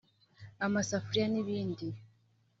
amasafuriya 0.65 1.25
n’ibindi 1.29 1.87